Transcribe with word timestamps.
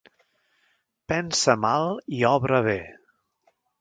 Pensa 1.13 1.55
mal 1.65 1.91
i 2.21 2.25
obra 2.31 2.63
bé. 2.69 2.79